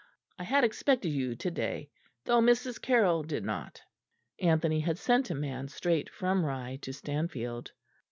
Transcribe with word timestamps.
I 0.39 0.43
had 0.45 0.63
expected 0.63 1.09
you 1.09 1.35
to 1.35 1.51
day, 1.51 1.91
though 2.25 2.41
Mrs. 2.41 2.81
Carroll 2.81 3.21
did 3.21 3.43
not." 3.45 3.79
(Anthony 4.39 4.79
had 4.79 4.97
sent 4.97 5.29
a 5.29 5.35
man 5.35 5.67
straight 5.67 6.09
from 6.09 6.43
Rye 6.43 6.79
to 6.81 6.91
Stanfield.) 6.91 7.71